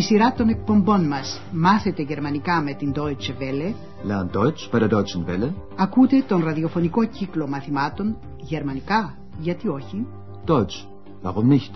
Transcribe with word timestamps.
Στη 0.00 0.08
σειρά 0.08 0.32
των 0.32 0.48
εκπομπών 0.48 1.06
μας 1.06 1.42
«Μάθετε 1.52 2.02
γερμανικά 2.02 2.62
με 2.62 2.74
την 2.74 2.92
Deutsche 2.96 3.34
Welle» 3.40 3.74
Lern 4.08 4.36
Deutsch 4.36 4.70
bei 4.72 4.80
der 4.80 4.88
Deutschen 4.88 5.24
Welle. 5.26 5.52
ακούτε 5.76 6.24
τον 6.28 6.44
ραδιοφωνικό 6.44 7.06
κύκλο 7.06 7.46
μαθημάτων 7.46 8.18
«Γερμανικά, 8.36 9.18
γιατί 9.38 9.68
όχι» 9.68 10.06
Deutsch. 10.46 10.86
Warum 11.22 11.48
nicht? 11.48 11.70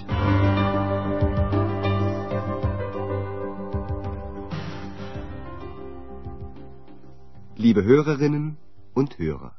Liebe 7.56 7.82
Hörerinnen 7.84 8.56
und 8.94 9.08
Hörer. 9.18 9.50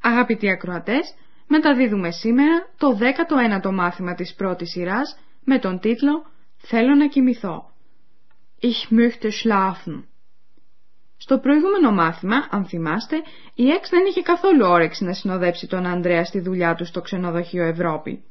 Αγαπητοί 0.00 0.50
ακροατές, 0.50 1.14
μεταδίδουμε 1.46 2.10
σήμερα 2.10 2.68
το 2.78 2.98
19ο 2.98 3.72
μάθημα 3.72 4.14
της 4.14 4.34
πρώτης 4.34 4.70
σειράς 4.70 5.18
με 5.44 5.58
τον 5.58 5.78
τίτλο 5.78 6.31
«Θέλω 6.64 6.94
να 6.94 7.08
κοιμηθώ». 7.08 7.70
Ich 8.60 8.90
möchte 8.90 9.30
schlafen. 9.30 10.04
Στο 11.16 11.38
προηγούμενο 11.38 11.90
μάθημα, 11.92 12.46
αν 12.50 12.64
θυμάστε, 12.64 13.16
η 13.54 13.68
Εξ 13.70 13.88
δεν 13.88 14.04
είχε 14.08 14.22
καθόλου 14.22 14.66
όρεξη 14.66 15.04
να 15.04 15.12
συνοδέψει 15.12 15.66
τον 15.66 15.86
Ανδρέα 15.86 16.24
στη 16.24 16.40
δουλειά 16.40 16.74
του 16.74 16.84
στο 16.84 17.00
ξενοδοχείο 17.00 17.64
Ευρώπη. 17.64 18.24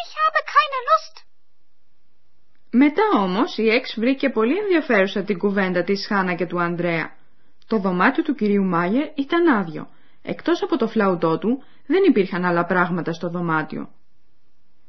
Ich 0.00 0.12
habe 0.22 0.40
keine 0.54 0.78
Lust. 0.88 1.24
Μετά 2.70 3.02
όμως 3.14 3.56
η 3.58 3.68
Εξ 3.68 3.94
βρήκε 3.98 4.30
πολύ 4.30 4.56
ενδιαφέρουσα 4.58 5.22
την 5.22 5.38
κουβέντα 5.38 5.82
της 5.82 6.06
Χάνα 6.06 6.34
και 6.34 6.46
του 6.46 6.60
Ανδρέα. 6.60 7.16
Το 7.66 7.78
δωμάτιο 7.78 8.22
του 8.22 8.34
κυρίου 8.34 8.64
Μάγερ 8.64 9.08
ήταν 9.14 9.48
άδειο. 9.48 9.88
Εκτός 10.22 10.62
από 10.62 10.76
το 10.76 10.88
φλαουτό 10.88 11.38
του 11.38 11.62
δεν 11.86 12.02
υπήρχαν 12.08 12.44
άλλα 12.44 12.64
πράγματα 12.64 13.12
στο 13.12 13.28
δωμάτιο. 13.28 13.90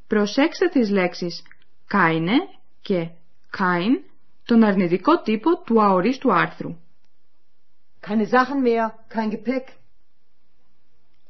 Προσέξτε 0.07 0.67
τις 0.67 0.89
λέξεις 0.89 1.43
«κάινε» 1.93 2.37
και 2.81 3.09
«κάιν» 3.49 4.01
τον 4.45 4.63
αρνητικό 4.63 5.21
τύπο 5.21 5.61
του 5.65 5.83
αορίστου 5.83 6.33
άρθρου. 6.33 6.77
Keine 8.07 8.25
Sachen 8.33 8.61
mehr, 8.63 8.85
kein 9.13 9.29
Gepäck. 9.33 9.65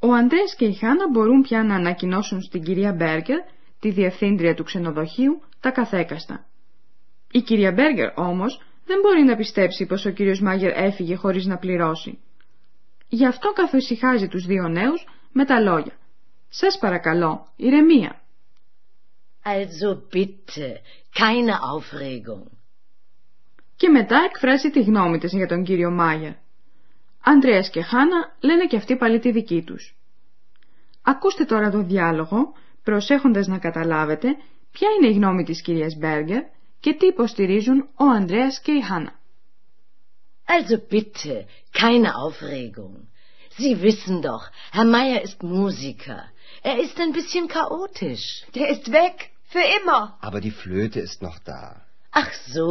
Ο 0.00 0.12
Ανδρέας 0.12 0.54
και 0.54 0.64
η 0.64 0.74
Χάνα 0.74 1.08
μπορούν 1.10 1.42
πια 1.42 1.62
να 1.62 1.74
ανακοινώσουν 1.74 2.42
στην 2.42 2.62
κυρία 2.62 2.92
Μπέργκερ, 2.92 3.38
τη 3.80 3.90
διευθύντρια 3.90 4.54
του 4.54 4.64
ξενοδοχείου, 4.64 5.42
τα 5.60 5.70
καθέκαστα. 5.70 6.46
Η 7.30 7.40
κυρία 7.40 7.72
Μπέργκερ 7.72 8.18
όμως 8.18 8.62
δεν 8.84 9.00
μπορεί 9.00 9.22
να 9.22 9.36
πιστέψει 9.36 9.86
πως 9.86 10.04
ο 10.04 10.10
κύριος 10.10 10.40
Μάγερ 10.40 10.72
έφυγε 10.76 11.14
χωρίς 11.14 11.46
να 11.46 11.58
πληρώσει. 11.58 12.18
Γι' 13.08 13.26
αυτό 13.26 13.52
καθησυχάζει 13.52 14.28
τους 14.28 14.46
δύο 14.46 14.68
νέους 14.68 15.06
με 15.32 15.44
τα 15.44 15.60
λόγια. 15.60 15.92
«Σας 16.48 16.78
παρακαλώ, 16.78 17.46
ηρεμία». 17.56 18.19
Also 19.44 19.94
bitte, 20.12 20.80
keine 21.14 21.60
Aufregung. 21.62 22.50
Και 23.76 23.88
μετά 23.88 24.16
εκφράζει 24.28 24.70
τη 24.70 24.82
γνώμη 24.82 25.18
της 25.18 25.32
για 25.32 25.46
τον 25.46 25.64
κύριο 25.64 25.90
Μάγερ. 25.90 26.32
Ανδρέας 27.24 27.70
και 27.70 27.82
Χάνα 27.82 28.36
λένε 28.40 28.66
και 28.66 28.76
αυτοί 28.76 28.96
πάλι 28.96 29.18
τη 29.18 29.30
δική 29.30 29.62
τους. 29.62 29.96
Ακούστε 31.02 31.44
τώρα 31.44 31.70
το 31.70 31.82
διάλογο, 31.82 32.52
προσέχοντας 32.82 33.46
να 33.46 33.58
καταλάβετε 33.58 34.28
ποια 34.70 34.88
είναι 34.90 35.10
η 35.10 35.12
γνώμη 35.12 35.44
της 35.44 35.62
κυρίας 35.62 35.96
Μπέργκερ 35.96 36.42
και 36.80 36.94
τι 36.94 37.06
υποστηρίζουν 37.06 37.88
ο 37.94 38.04
Ανδρέας 38.04 38.60
και 38.60 38.72
η 38.72 38.80
Χάνα. 38.82 39.18
Also 40.46 40.76
bitte, 40.94 41.46
keine 41.72 42.10
Aufregung. 42.16 42.96
Sie 43.56 43.82
wissen 43.82 44.20
doch, 44.22 44.50
Herr 44.72 44.84
Meier 44.84 45.22
ist 45.22 45.42
Musiker. 45.42 46.20
Er 46.62 46.78
ist 46.84 46.98
ein 47.00 47.12
bisschen 47.12 47.46
chaotisch. 47.48 48.44
Der 48.54 48.68
ist 48.68 48.90
weg. 48.90 49.29
Für 49.53 49.65
immer. 49.81 50.01
Aber 50.27 50.39
die 50.41 50.55
Flöte 50.63 50.99
ist 51.07 51.21
noch 51.21 51.37
da. 51.39 51.63
Ach 52.11 52.31
so, 52.55 52.69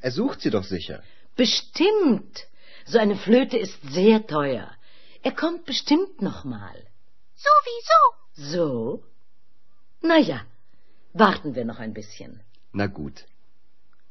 Er 0.00 0.12
sucht 0.20 0.38
sie 0.42 0.50
doch 0.56 0.64
sicher. 0.76 0.98
bestimmt. 1.36 2.34
So 2.92 2.98
eine 3.04 3.16
Flöte 3.24 3.56
ist 3.66 3.78
sehr 3.98 4.18
teuer. 4.26 4.68
Er 5.28 5.32
kommt 5.42 5.62
bestimmt 5.72 6.14
noch 6.28 6.40
mal. 6.44 6.76
Sowieso. 7.46 8.00
So? 8.52 9.02
Na 10.08 10.16
ja, 10.30 10.40
warten 11.12 11.50
wir 11.56 11.64
noch 11.70 11.78
ein 11.84 11.92
bisschen. 12.00 12.32
Na 12.72 12.86
gut. 12.86 13.16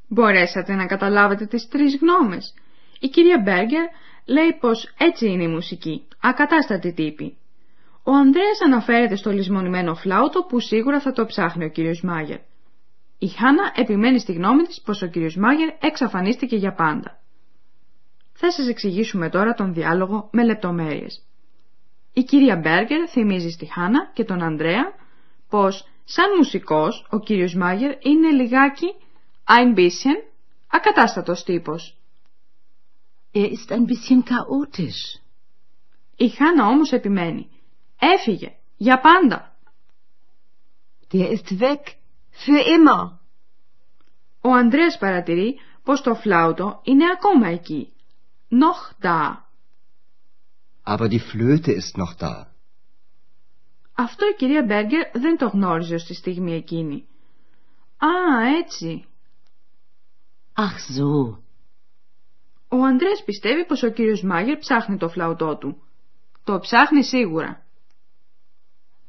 Μπορέσατε 0.07 0.73
να 0.73 0.85
καταλάβετε 0.85 1.45
τις 1.45 1.67
τρεις 1.67 1.95
γνώμες. 2.01 2.53
Η 2.99 3.07
κυρία 3.07 3.39
Μπέργκερ 3.39 3.85
λέει 4.25 4.53
πως 4.59 4.87
έτσι 4.97 5.25
είναι 5.27 5.43
η 5.43 5.47
μουσική, 5.47 6.07
ακατάστατη 6.19 6.93
τύπη. 6.93 7.37
Ο 8.06 8.12
Ανδρέας 8.12 8.60
αναφέρεται 8.64 9.16
στο 9.16 9.30
λησμονημένο 9.30 9.94
φλάουτο 9.94 10.42
που 10.42 10.60
σίγουρα 10.60 11.00
θα 11.00 11.12
το 11.12 11.26
ψάχνει 11.26 11.64
ο 11.64 11.68
κύριος 11.68 12.00
Μάγερ. 12.02 12.38
Η 13.18 13.28
Χάνα 13.28 13.72
επιμένει 13.74 14.18
στη 14.18 14.32
γνώμη 14.32 14.62
της 14.62 14.80
πως 14.80 15.02
ο 15.02 15.06
κύριος 15.06 15.36
Μάγερ 15.36 15.68
εξαφανίστηκε 15.80 16.56
για 16.56 16.72
πάντα. 16.74 17.20
Θα 18.32 18.50
σας 18.50 18.68
εξηγήσουμε 18.68 19.28
τώρα 19.28 19.54
τον 19.54 19.74
διάλογο 19.74 20.28
με 20.32 20.44
λεπτομέρειες. 20.44 21.22
Η 22.12 22.22
κυρία 22.22 22.56
Μπέργκερ 22.56 23.10
θυμίζει 23.10 23.50
στη 23.50 23.66
Χάνα 23.66 24.10
και 24.12 24.24
τον 24.24 24.42
Ανδρέα 24.42 24.92
πως 25.48 25.88
σαν 26.04 26.26
μουσικός 26.36 27.06
ο 27.10 27.18
κύριος 27.18 27.54
Μάγερ 27.54 27.90
είναι 28.06 28.30
λιγάκι 28.30 28.94
ein 29.46 29.74
bisschen 29.74 30.32
ακατάστατος 30.70 31.44
τύπος. 31.44 31.96
Er 33.34 33.48
ist 33.50 33.72
ein 33.72 33.86
bisschen 33.86 34.22
chaotisch. 34.22 35.20
Η 36.16 36.28
Χάνα 36.28 36.66
όμως 36.66 36.92
επιμένει. 36.92 37.48
Έφυγε. 37.98 38.54
Για 38.76 39.00
πάντα. 39.00 39.56
Der 41.12 41.30
ist 41.30 41.60
weg. 41.60 41.82
Für 42.30 42.60
immer. 42.60 43.18
Ο 44.40 44.50
Ανδρέας 44.52 44.98
παρατηρεί 44.98 45.54
πως 45.82 46.00
το 46.00 46.14
φλάουτο 46.14 46.80
είναι 46.82 47.04
ακόμα 47.16 47.48
εκεί. 47.48 47.92
Noch 48.50 49.04
da. 49.04 49.42
Aber 50.84 51.08
die 51.08 51.20
Flöte 51.20 51.72
ist 51.72 51.96
noch 51.96 52.14
da. 52.18 52.46
Αυτό 53.96 54.26
η 54.26 54.34
κυρία 54.36 54.62
Μπέργκερ 54.62 55.10
δεν 55.12 55.36
το 55.36 55.46
γνώριζε 55.46 55.98
στη 55.98 56.14
στιγμή 56.14 56.52
εκείνη. 56.54 57.06
Α, 57.98 58.46
έτσι. 58.58 59.04
Ach 60.56 60.98
so, 60.98 61.38
Ο 62.68 62.84
Ανδρέας 62.84 63.22
πιστεύει 63.24 63.66
πως 63.66 63.82
ο 63.82 63.90
κύριος 63.90 64.22
Μάγερ 64.22 64.58
ψάχνει 64.58 64.96
το 64.96 65.08
φλαουτό 65.08 65.56
του. 65.56 65.82
Το 66.44 66.58
ψάχνει 66.58 67.04
σίγουρα. 67.04 67.63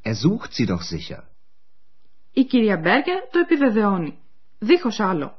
Er 0.10 0.16
sucht 0.16 0.52
sie 0.54 0.66
doch 0.66 0.84
sicher. 0.84 1.24
Η 2.34 2.44
κυρία 2.44 2.78
Μπέργκερ 2.78 3.30
το 3.32 3.40
επιβεβαιώνει. 3.40 4.18
Δίχως 4.60 5.00
άλλο. 5.00 5.38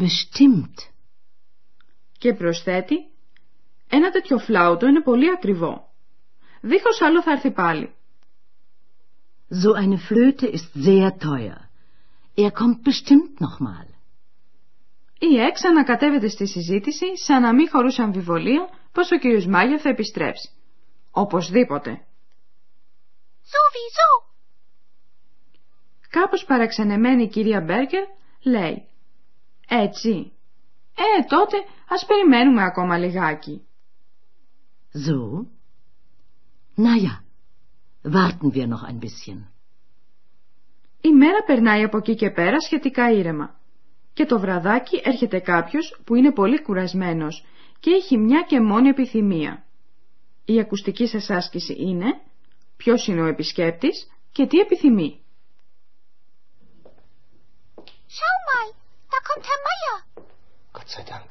bestimmt. 0.00 0.92
Και 2.18 2.34
προσθέτει 2.34 2.94
«Ένα 3.88 4.10
τέτοιο 4.10 4.38
φλάουτο 4.38 4.86
είναι 4.86 5.00
πολύ 5.02 5.30
ακριβό. 5.30 5.92
Δίχως 6.60 7.00
άλλο 7.00 7.22
θα 7.22 7.30
έρθει 7.30 7.50
πάλι». 7.50 7.94
So 9.50 9.72
eine 9.82 9.98
Flöte 9.98 10.46
ist 10.46 10.72
sehr 10.74 11.10
teuer. 11.18 11.58
Er 12.34 12.50
kommt 12.50 12.82
bestimmt 12.84 13.40
noch 13.40 13.58
mal. 13.60 13.86
Η 15.18 15.36
Εξ 15.36 15.64
ανακατεύεται 15.64 16.28
στη 16.28 16.46
συζήτηση 16.46 17.18
σαν 17.18 17.42
να 17.42 17.54
μην 17.54 17.68
χωρούσε 17.68 18.02
αμφιβολία 18.02 18.68
πως 18.92 19.10
ο 19.10 19.18
κύριος 19.18 19.46
Μάγερ 19.46 19.80
θα 19.82 19.88
επιστρέψει. 19.88 20.50
Οπωσδήποτε. 21.10 22.06
Sowieso. 23.52 24.34
Κάπως 26.10 26.44
παραξενεμένη 26.44 27.22
η 27.22 27.28
κυρία 27.28 27.60
Μπέρκερ 27.60 28.04
λέει 28.42 28.88
«Έτσι, 29.68 30.32
ε 30.94 31.24
τότε 31.28 31.56
ας 31.88 32.06
περιμένουμε 32.06 32.62
ακόμα 32.62 32.98
λιγάκι». 32.98 33.66
So? 35.06 35.46
Na 36.76 36.94
ja, 37.06 37.14
warten 38.02 38.52
wir 38.54 38.66
noch 38.66 38.82
ein 38.82 38.98
bisschen. 38.98 39.48
Η 41.00 41.12
μέρα 41.12 41.42
περνάει 41.46 41.82
από 41.82 41.96
εκεί 41.96 42.14
και 42.14 42.30
πέρα 42.30 42.60
σχετικά 42.60 43.10
ήρεμα. 43.10 43.60
Και 44.12 44.24
το 44.24 44.38
βραδάκι 44.38 45.00
έρχεται 45.04 45.38
κάποιος 45.38 46.00
που 46.04 46.14
είναι 46.14 46.32
πολύ 46.32 46.62
κουρασμένος 46.62 47.44
και 47.80 47.90
έχει 47.90 48.18
μια 48.18 48.44
και 48.48 48.60
μόνη 48.60 48.88
επιθυμία. 48.88 49.64
Η 50.44 50.60
ακουστική 50.60 51.06
σας 51.06 51.30
άσκηση 51.30 51.74
είναι 51.78 52.20
ποιος 52.77 53.07
είναι 53.07 53.21
ο 53.21 53.25
επισκέπτης 53.25 54.07
και 54.31 54.47
τι 54.47 54.59
επιθυμεί. 54.59 55.19
Schau 58.17 58.35
mal. 58.49 58.67
Da 59.13 59.17
kommt 59.27 59.45
Herr 59.49 59.61
Meier. 59.67 59.97
Gott 60.77 60.89
sei 60.95 61.03
Dank. 61.13 61.29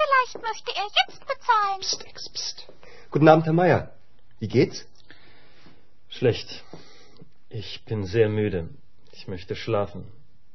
Vielleicht 0.00 0.34
möchte 0.48 0.70
er 0.80 0.88
jetzt 1.00 1.20
bezahlen. 1.32 1.78
Psst, 1.80 2.02
Ex, 2.10 2.28
psst. 2.34 2.56
Guten 3.10 3.28
Abend, 3.28 3.44
Herr 3.46 3.52
Meier. 3.60 3.82
Wie 4.38 4.48
geht's? 4.48 4.78
Schlecht. 6.08 6.48
Ich 7.48 7.84
bin 7.88 8.00
sehr 8.04 8.28
müde. 8.28 8.60
Ich 9.16 9.26
möchte 9.32 9.54
schlafen. 9.56 10.02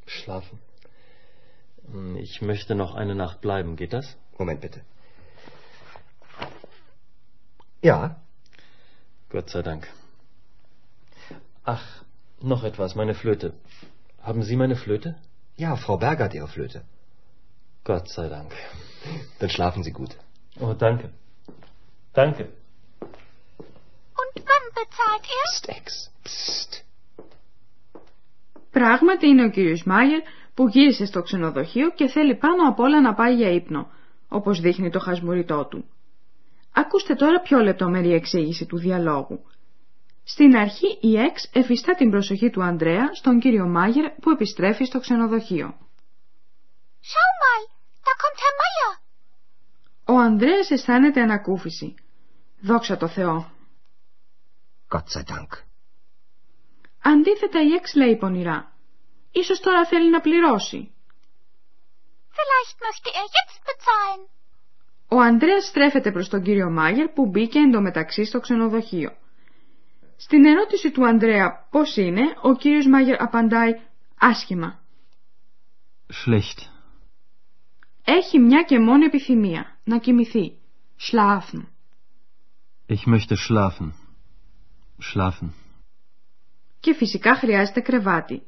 Schlafen. 0.06 0.57
Hm, 1.91 2.15
Ich 2.27 2.41
möchte 2.41 2.73
noch 2.75 2.95
eine 3.01 3.15
Nacht 3.15 3.38
bleiben. 3.41 3.75
Geht 3.75 3.94
das? 3.94 4.07
Moment 4.38 4.62
bitte. 4.62 4.79
Ja, 7.89 8.00
Gott 9.29 9.50
sei 9.50 9.62
Dank. 9.62 9.88
Ach, 11.63 11.85
noch 12.41 12.63
etwas, 12.63 12.95
meine 12.95 13.15
Flöte. 13.15 13.53
Haben 14.21 14.44
Sie 14.44 14.56
meine 14.56 14.75
Flöte? 14.75 15.15
Ja, 15.57 15.75
Frau 15.75 15.97
Berger 15.97 16.25
hat 16.25 16.33
Ihre 16.33 16.47
Flöte. 16.47 16.83
Gott 17.83 18.07
sei 18.09 18.27
Dank. 18.29 18.51
Dann 19.39 19.50
schlafen 19.50 19.83
Sie 19.83 19.91
gut. 19.91 20.12
Oh, 20.59 20.73
danke. 20.73 21.09
Danke. 22.13 22.44
Und 24.21 24.35
wann 24.50 24.65
bezahlt 24.79 25.25
er? 25.39 25.45
Psst, 25.51 25.69
Ex. 25.69 26.12
Psst. 26.23 26.83
Πράγματι 28.71 29.27
είναι 29.27 29.44
ο 29.45 29.50
κύριος 29.50 29.83
Μάγερ 29.83 30.21
που 30.53 30.67
γύρισε 30.67 31.06
στο 31.06 31.21
ξενοδοχείο 31.21 31.91
και 31.91 32.07
θέλει 32.07 32.35
πάνω 32.35 32.67
απ' 32.67 32.79
όλα 32.79 33.01
να 33.01 33.13
πάει 33.13 33.35
για 33.35 33.50
ύπνο, 33.51 33.88
όπως 34.27 34.59
δείχνει 34.59 34.89
το 34.89 35.00
χασμουριτό 35.00 35.65
του. 35.65 35.85
Ακούστε 36.80 37.14
τώρα 37.14 37.40
πιο 37.40 37.58
λεπτομερή 37.58 38.12
εξήγηση 38.12 38.66
του 38.66 38.78
διαλόγου. 38.78 39.44
Στην 40.24 40.56
αρχή 40.56 40.98
η 41.00 41.16
Εξ 41.16 41.50
εφιστά 41.52 41.94
την 41.94 42.10
προσοχή 42.10 42.50
του 42.50 42.62
Ανδρέα 42.62 43.14
στον 43.14 43.38
κύριο 43.40 43.66
Μάγερ 43.66 44.10
που 44.10 44.30
επιστρέφει 44.30 44.84
στο 44.84 45.00
ξενοδοχείο. 45.00 45.78
Schau 47.10 47.30
mal, 47.42 47.62
da 48.06 48.12
kommt 48.22 48.38
Herr 48.42 48.56
Meier. 48.60 48.92
Ο 50.04 50.18
Ανδρέας 50.18 50.70
αισθάνεται 50.70 51.20
ανακούφιση. 51.20 51.94
Δόξα 52.60 52.96
τω 52.96 53.08
Θεώ. 53.08 53.50
Gott 54.88 55.08
sei 55.14 55.22
Dank. 55.32 55.50
Αντίθετα 57.02 57.62
η 57.62 57.72
Εξ 57.72 57.94
λέει 57.94 58.16
πονηρά. 58.16 58.72
Ίσως 59.32 59.60
τώρα 59.60 59.86
θέλει 59.86 60.10
να 60.10 60.20
πληρώσει. 60.20 60.94
Vielleicht 62.38 62.76
möchte 62.86 63.10
er 63.20 63.26
jetzt 63.38 63.58
bezahlen. 63.68 64.39
Ο 65.12 65.20
Ανδρέας 65.20 65.64
στρέφεται 65.64 66.12
προς 66.12 66.28
τον 66.28 66.42
κύριο 66.42 66.70
Μάγερ 66.70 67.08
που 67.08 67.26
μπήκε 67.26 67.58
εντωμεταξύ 67.58 68.24
στο 68.24 68.40
ξενοδοχείο. 68.40 69.10
Στην 70.16 70.44
ερώτηση 70.44 70.90
του 70.90 71.06
Ανδρέα 71.06 71.66
πώς 71.70 71.96
είναι, 71.96 72.22
ο 72.42 72.56
κύριος 72.56 72.86
Μάγερ 72.86 73.22
απαντάει 73.22 73.72
άσχημα. 74.18 74.80
Schlecht. 76.06 76.68
Έχει 78.04 78.38
μια 78.38 78.62
και 78.62 78.78
μόνη 78.78 79.04
επιθυμία, 79.04 79.78
να 79.84 79.98
κοιμηθεί. 79.98 80.58
Schlafen. 80.98 81.62
Ich 82.86 83.06
möchte 83.06 83.34
schlafen. 83.48 83.92
Schlafen. 85.12 85.48
Και 86.80 86.94
φυσικά 86.94 87.34
χρειάζεται 87.34 87.80
κρεβάτι. 87.80 88.42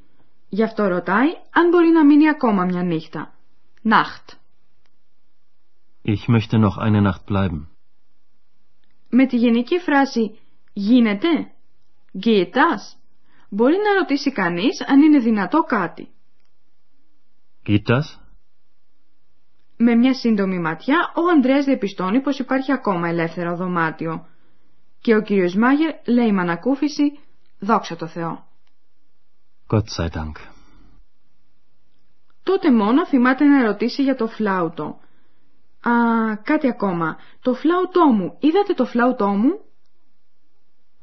Γι' 0.49 0.63
αυτό 0.63 0.87
ρωτάει 0.87 1.29
αν 1.51 1.69
μπορεί 1.69 1.89
να 1.89 2.05
μείνει 2.05 2.29
ακόμα 2.29 2.65
μια 2.65 2.83
νύχτα. 2.83 3.35
Nacht. 3.83 4.37
Ich 6.03 6.29
möchte 6.29 6.59
noch 6.59 6.79
eine 6.79 7.01
Nacht 7.01 7.27
bleiben. 7.27 7.69
Με 9.09 9.27
τη 9.27 9.37
γενική 9.37 9.79
φράση 9.79 10.39
«γίνεται» 10.73 11.29
«geht 12.25 12.53
das» 12.55 12.97
μπορεί 13.49 13.77
να 13.77 13.99
ρωτήσει 13.99 14.33
κανείς 14.33 14.81
αν 14.87 15.01
είναι 15.01 15.19
δυνατό 15.19 15.63
κάτι. 15.63 16.09
Geht 17.67 17.87
das? 17.87 18.21
Με 19.77 19.95
μια 19.95 20.15
σύντομη 20.15 20.59
ματιά, 20.59 21.13
ο 21.17 21.29
Ανδρέας 21.29 21.65
διαπιστώνει 21.65 22.21
πως 22.21 22.39
υπάρχει 22.39 22.73
ακόμα 22.73 23.09
ελεύθερο 23.09 23.57
δωμάτιο. 23.57 24.27
Και 25.01 25.15
ο 25.15 25.23
κύριος 25.23 25.55
Μάγερ 25.55 25.95
λέει 26.05 26.33
με 26.33 26.41
ανακούφιση 26.41 27.19
«Δόξα 27.59 27.97
τω 27.97 28.07
Θεώ». 28.07 28.47
Gott 29.69 29.89
sei 29.97 30.09
Dank. 30.09 30.37
Τότε 32.43 32.73
μόνο 32.73 33.07
θυμάται 33.07 33.45
να 33.45 33.63
ρωτήσει 33.63 34.03
για 34.03 34.15
το 34.15 34.27
φλάουτο. 34.27 35.01
Α, 35.83 35.93
κάτι 36.43 36.69
ακόμα. 36.69 37.17
Το 37.41 37.55
φλάουτό 37.55 38.07
μου. 38.07 38.37
Είδατε 38.41 38.75
το 38.75 38.85
φλάουτό 38.85 39.29
μου; 39.29 39.61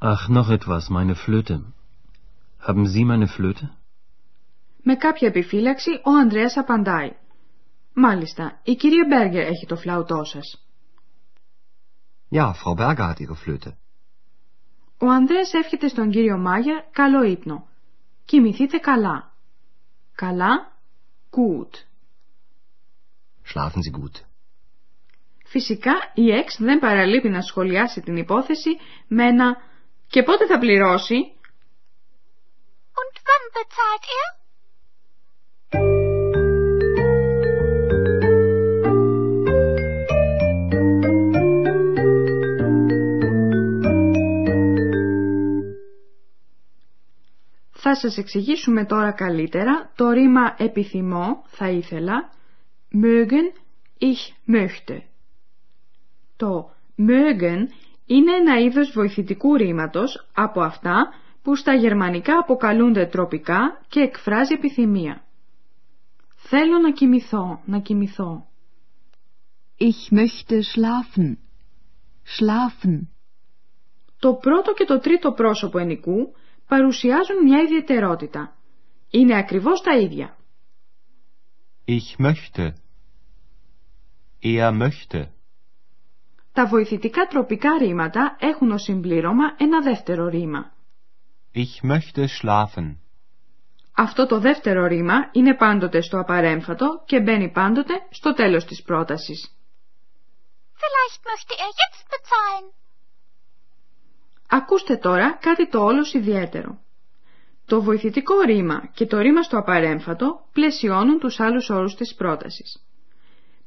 Ach, 0.02 0.28
noch 0.28 0.50
etwas, 0.50 0.88
meine 0.88 1.14
Flöte. 1.14 1.74
Haben 2.66 2.86
Sie 2.86 3.04
meine 3.04 3.26
Flöte? 3.26 3.76
Με 4.82 4.94
κάποια 4.94 5.28
επιφύλαξη 5.28 5.90
ο 6.04 6.10
Ανδρέας 6.10 6.56
απαντάει. 6.56 7.16
Μάλιστα, 7.94 8.60
η 8.62 8.74
κυρία 8.74 9.06
Μπέργκερ 9.08 9.46
έχει 9.46 9.66
το 9.66 9.76
φλάουτό 9.76 10.24
σας. 10.24 10.64
Ja, 12.30 12.52
Frau 12.52 12.74
Berger 12.76 13.08
hat 13.08 13.20
Ihre 13.20 13.36
Flöte. 13.44 13.76
Ο 14.98 15.06
Ανδρέας 15.06 15.52
εύχεται 15.52 15.88
στον 15.88 16.10
κύριο 16.10 16.38
Μάγερ 16.38 16.82
καλό 16.90 17.22
ύπνο. 17.22 17.66
Κοιμηθείτε 18.24 18.78
καλά. 18.78 19.32
Καλά, 20.14 20.72
gut. 21.30 21.74
Schlafen 23.44 23.80
Sie 23.82 24.00
gut. 24.00 24.29
Φυσικά 25.52 25.92
η 26.14 26.30
Εξ 26.30 26.56
δεν 26.58 26.78
παραλείπει 26.78 27.28
να 27.28 27.40
σχολιάσει 27.40 28.00
την 28.00 28.16
υπόθεση 28.16 28.70
με 29.08 29.24
ένα 29.26 29.56
«Και 30.06 30.22
πότε 30.22 30.46
θα 30.46 30.58
πληρώσει» 30.58 31.14
Und 33.00 33.14
wann 33.26 33.44
bezahlt 33.54 34.04
er? 34.20 34.28
Θα 47.72 47.94
σας 47.94 48.16
εξηγήσουμε 48.16 48.84
τώρα 48.84 49.12
καλύτερα 49.12 49.92
το 49.96 50.10
ρήμα 50.10 50.54
επιθυμώ, 50.58 51.44
θα 51.46 51.68
ήθελα, 51.68 52.32
mögen, 52.92 53.52
ich 53.98 54.52
möchte. 54.54 55.09
Το 56.40 56.70
mögen 56.98 57.66
είναι 58.06 58.32
ένα 58.32 58.58
είδος 58.60 58.90
βοηθητικού 58.90 59.56
ρήματος 59.56 60.28
από 60.34 60.60
αυτά 60.60 61.12
που 61.42 61.56
στα 61.56 61.74
γερμανικά 61.74 62.38
αποκαλούνται 62.38 63.06
τροπικά 63.06 63.80
και 63.88 64.00
εκφράζει 64.00 64.54
επιθυμία. 64.54 65.24
Θέλω 66.34 66.78
να 66.78 66.92
κοιμηθώ, 66.92 67.62
να 67.64 67.78
κοιμηθώ. 67.78 68.46
Ich 69.78 70.14
möchte 70.14 70.54
schlafen. 70.54 71.36
Schlafen. 72.36 73.00
Το 74.18 74.34
πρώτο 74.34 74.72
και 74.72 74.84
το 74.84 74.98
τρίτο 74.98 75.32
πρόσωπο 75.32 75.78
ενικού 75.78 76.32
παρουσιάζουν 76.68 77.42
μια 77.44 77.62
ιδιαιτερότητα. 77.62 78.56
Είναι 79.10 79.36
ακριβώς 79.36 79.80
τα 79.80 79.98
ίδια. 79.98 80.36
Ich 81.86 82.24
möchte. 82.26 82.72
Er 84.42 84.72
möchte. 84.72 85.39
Τα 86.52 86.66
βοηθητικά 86.66 87.26
τροπικά 87.26 87.78
ρήματα 87.78 88.36
έχουν 88.40 88.70
ως 88.70 88.82
συμπλήρωμα 88.82 89.54
ένα 89.58 89.80
δεύτερο 89.80 90.28
ρήμα. 90.28 90.72
Ich 91.54 91.90
möchte 91.90 92.26
schlafen. 92.40 92.96
Αυτό 93.96 94.26
το 94.26 94.38
δεύτερο 94.38 94.86
ρήμα 94.86 95.28
είναι 95.32 95.54
πάντοτε 95.54 96.00
στο 96.00 96.18
απαρέμφατο 96.18 97.02
και 97.06 97.20
μπαίνει 97.20 97.50
πάντοτε 97.50 97.94
στο 98.10 98.32
τέλος 98.32 98.64
της 98.64 98.82
πρότασης. 98.82 99.54
Vielleicht 100.80 101.20
möchte 101.30 101.54
er 101.64 101.70
jetzt 101.82 102.04
bezahlen. 102.12 102.72
Ακούστε 104.48 104.96
τώρα 104.96 105.32
κάτι 105.40 105.68
το 105.68 105.84
όλος 105.84 106.12
ιδιαίτερο. 106.12 106.78
Το 107.66 107.82
βοηθητικό 107.82 108.40
ρήμα 108.40 108.90
και 108.94 109.06
το 109.06 109.18
ρήμα 109.18 109.42
στο 109.42 109.58
απαρέμφατο 109.58 110.46
πλαισιώνουν 110.52 111.18
τους 111.18 111.40
άλλους 111.40 111.70
όρους 111.70 111.94
της 111.94 112.14
πρότασης. 112.14 112.89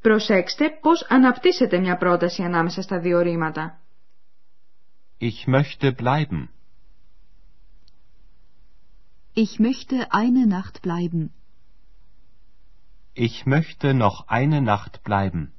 Προσέξτε 0.03 0.69
πώς 0.81 1.05
αναπτύσσεται 1.10 1.79
μια 1.79 1.98
πρόταση 1.98 2.43
ανάμεσα 2.43 2.81
στα 2.81 3.00
δύο 3.00 3.19
ρήματα. 3.19 3.79
Ich 5.17 5.48
möchte 5.48 5.91
bleiben. 5.91 6.50
Ich 9.33 9.60
möchte 9.60 9.95
eine 10.22 10.45
Nacht 10.45 10.75
bleiben. 10.81 11.31
Ich 13.13 13.45
möchte 13.45 13.93
noch 13.93 14.17
eine 14.27 14.60
Nacht 14.62 14.93
bleiben. 15.03 15.53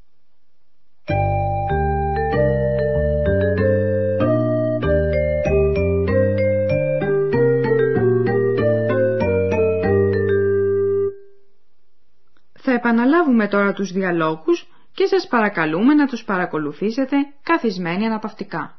Επαναλάβουμε 12.85 13.49
τώρα 13.49 13.73
τους 13.73 13.93
διαλόγους 13.93 14.67
και 14.95 15.07
σας 15.07 15.27
παρακαλούμε 15.27 15.95
να 15.95 16.07
τους 16.07 16.25
παρακολουθήσετε 16.25 17.17
καθισμένοι 17.43 18.07
αναπαυτικά. 18.07 18.79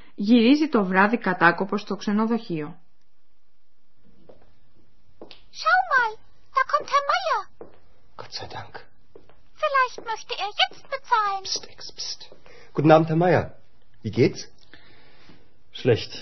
γυρίζει 0.14 0.68
το 0.68 0.84
βράδυ 0.84 1.18
κατάκοπο 1.18 1.76
στο 1.76 1.96
ξενοδοχείο. 1.96 2.78
Schau 5.60 5.80
mal, 5.92 6.10
da 6.56 6.62
kommt 6.72 6.88
Herr 6.94 7.04
Meier. 7.12 7.40
Gott 8.20 8.32
sei 8.38 8.46
Dank. 8.56 8.74
Vielleicht 9.62 9.98
möchte 10.10 10.34
er 10.44 10.50
jetzt 10.62 10.84
bezahlen. 10.94 11.42
Psst, 11.48 11.64
Ex, 11.74 11.80
psst. 11.98 12.20
Guten 12.74 12.90
Abend, 12.90 13.08
Herr 13.08 13.16
Meier. 13.24 13.44
Wie 14.02 14.10
geht's? 14.20 14.40
Schlecht. 15.72 16.12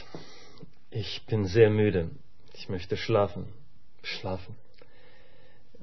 Ich 0.91 1.27
bin 1.27 1.41
sehr 1.57 1.71
müde. 1.71 2.11
Ich 2.59 2.69
möchte 2.69 2.97
schlafen. 2.97 3.45
Schlafen. 4.03 4.55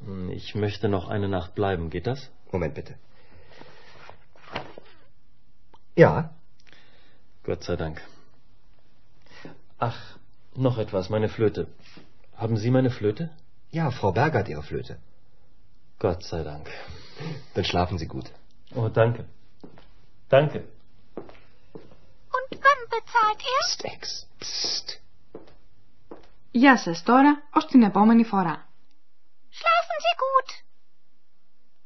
Hm, 0.06 0.30
Ich 0.40 0.56
möchte 0.56 0.88
noch 0.96 1.06
eine 1.16 1.30
Nacht 1.38 1.52
bleiben. 1.60 1.90
Geht 1.90 2.08
das? 2.08 2.20
Moment 2.52 2.74
bitte. 2.80 2.94
Ja, 5.96 6.14
Gott 7.46 7.64
sei 7.64 7.76
Dank. 7.76 8.02
Ach, 9.78 10.00
noch 10.56 10.78
etwas, 10.78 11.10
meine 11.10 11.30
Flöte. 11.30 11.68
Haben 12.36 12.58
Sie 12.58 12.72
meine 12.72 12.92
Flöte? 12.92 13.30
ja, 13.72 13.90
Frau 13.92 14.12
Berger 14.12 14.40
hat 14.40 14.50
Ihre 14.50 14.64
Flöte. 14.64 14.98
Gott 16.00 16.24
sei 16.24 16.44
Dank. 16.44 16.68
Dann 17.54 17.64
schlafen 17.64 17.98
Sie 17.98 18.08
gut. 18.08 18.28
Oh, 18.76 18.90
danke. 18.90 19.26
Danke. 20.30 20.60
Und 22.38 22.50
wann 22.66 22.82
bezahlt 22.96 23.42
er? 23.54 23.62
Psst, 23.68 23.86
Ex, 23.86 24.28
psst. 24.40 25.00
Γεια 26.52 26.78
σας 26.78 27.04
τώρα, 27.04 27.44
ως 27.54 27.66
την 27.66 27.82
επόμενη 27.84 28.24
φορά. 28.24 28.68
Schlafen 29.50 29.98
Sie 30.06 30.18
gut. 30.18 30.64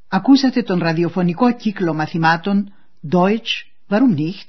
Ακούσατε 0.07 0.63
τον 0.63 0.79
ραδιοφωνικό 0.79 1.55
κύκλο 1.55 1.93
μαθημάτων 1.93 2.73
Deutsch, 3.11 3.65
warum 3.89 4.15
nicht, 4.15 4.48